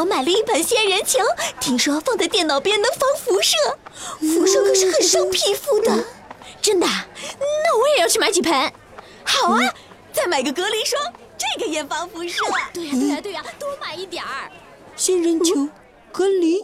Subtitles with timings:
[0.00, 1.18] 我买了一盆仙人球，
[1.60, 3.54] 听说放在电脑边能防辐射，
[4.18, 5.92] 辐射可是很伤皮肤的。
[6.62, 6.86] 真的？
[6.86, 8.72] 那我也要去买几盆。
[9.24, 9.60] 好啊，
[10.10, 10.98] 再买个隔离霜，
[11.36, 12.42] 这个也防辐射。
[12.72, 14.50] 对呀对呀对呀，多买一点儿。
[14.96, 15.68] 仙人球，
[16.10, 16.62] 隔离。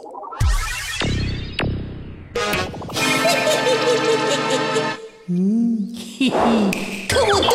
[5.28, 7.48] 嗯，嘿嘿，看我的！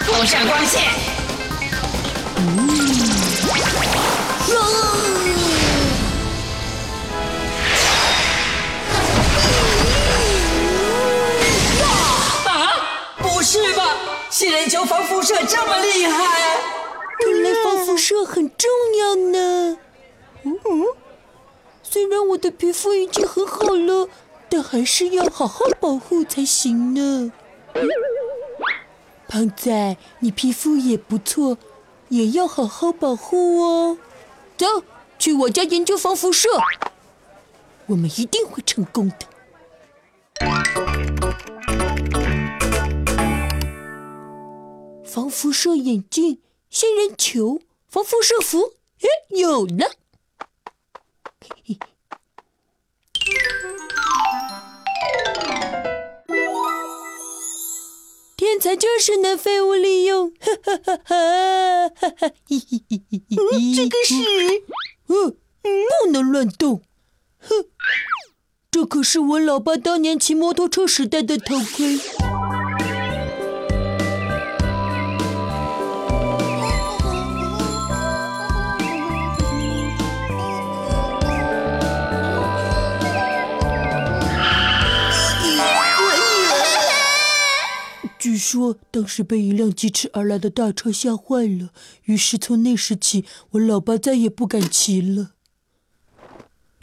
[0.00, 1.11] 放射光线。
[14.72, 16.56] 球防辐射这么厉害？
[17.20, 19.76] 看来防辐射很重要呢。
[20.44, 20.86] 嗯嗯。
[21.82, 24.08] 虽然我的皮肤已经很好了，
[24.48, 27.30] 但还是要好好保护才行呢。
[29.28, 31.58] 胖仔，你皮肤也不错，
[32.08, 33.98] 也要好好保护哦。
[34.56, 34.66] 走，
[35.18, 36.48] 去我家研究防辐射，
[37.88, 39.26] 我们一定会成功的。
[45.12, 49.90] 防辐射眼镜、仙人球、防辐射服，哎，有了。
[58.38, 62.30] 天才就是能废物利用，哈哈哈哈哈哈！
[63.76, 64.14] 这个是，
[65.08, 66.80] 嗯， 不能乱动，
[67.38, 67.66] 哼，
[68.72, 72.00] 这可是我老爸当年骑摩托车时戴的头盔。
[88.22, 91.70] 据说当时被一辆疾驰而来的大车吓坏了，
[92.04, 95.32] 于是从那时起，我老爸再也不敢骑了。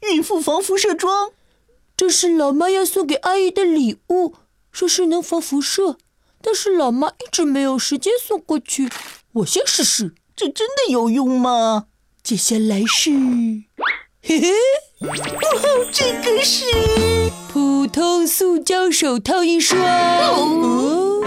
[0.02, 1.32] 孕妇防辐射装，
[1.96, 4.36] 这是老妈要送给阿姨的礼物，
[4.70, 5.98] 说是能防辐射，
[6.42, 8.90] 但是老妈一直没有时间送过去。
[9.32, 11.86] 我先试试，这真的有用吗？
[12.22, 13.12] 接下来是，
[14.22, 14.52] 嘿嘿，
[15.00, 17.09] 哦，这个是普
[18.00, 19.78] 通塑胶手套一双。
[19.78, 21.22] 哦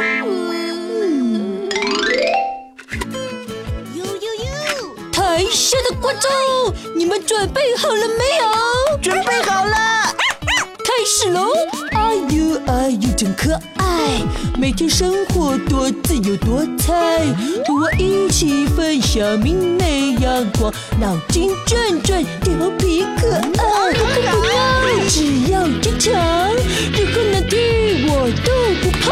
[5.13, 6.31] 台下的观众，
[6.97, 8.99] 你们准备好了没有？
[9.03, 9.77] 准备好了，
[10.83, 11.51] 开始喽！
[11.91, 13.82] 哎呦哎呦，真可爱，
[14.59, 16.93] 每天生活多自由多彩，
[17.67, 23.93] 和我一起分享明媚阳光，脑筋转转，调皮可爱。
[23.93, 26.13] 不要，只要坚强，
[26.93, 29.11] 任何难题我都不怕。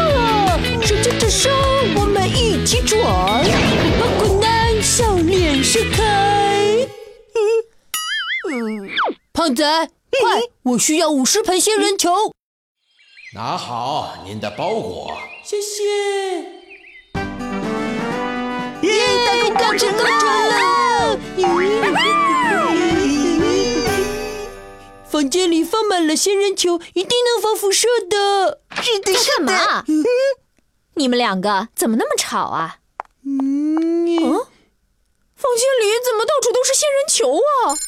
[0.85, 1.49] 手牵着手，
[1.95, 3.47] 我们一起闯，不
[3.99, 6.87] 怕困难，笑脸盛开。
[9.33, 9.63] 胖仔，
[10.21, 10.41] 快！
[10.63, 12.09] 我需要五十盆仙人球。
[13.33, 15.83] 拿好您的包裹，谢谢。
[18.81, 18.91] 耶！
[19.25, 21.17] 大功告成，完成了。
[25.05, 28.59] 房间里放满了仙人球，一定能防辐射的。
[28.81, 29.85] 是的，干嘛？
[30.95, 32.79] 你们两个怎么那么吵啊？
[33.23, 34.19] 嗯？
[35.37, 37.79] 房间里怎么到处都是仙人球啊？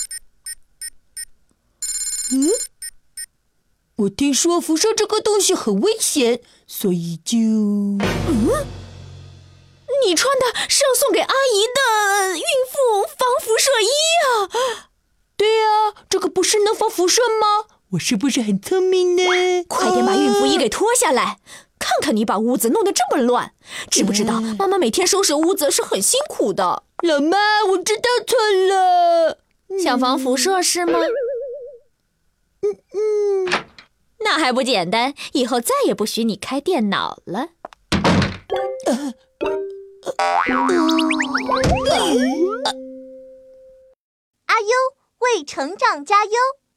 [4.04, 7.38] 我听说辐射这个东西很危险，所以就……
[7.38, 8.00] 嗯，
[10.06, 13.88] 你穿的是要送给阿姨的孕妇防辐射衣
[14.26, 14.90] 啊？
[15.38, 17.68] 对呀，这个不是能防辐射吗？
[17.92, 19.24] 我是不是很聪明呢？
[19.68, 21.40] 快点把孕妇衣给脱下来，
[21.80, 23.54] 看看你把屋子弄得这么乱，
[23.90, 26.84] 知不知道妈妈每天收拾屋子是很辛苦的？
[27.04, 27.38] 老妈，
[27.70, 28.38] 我知道错
[28.68, 29.38] 了，
[29.82, 31.00] 想防辐射是吗？
[32.66, 32.98] 嗯嗯，
[34.24, 35.14] 那还不简单？
[35.34, 37.50] 以后再也不许你开电脑了。
[44.46, 44.68] 阿优
[45.20, 46.32] 为成长加油。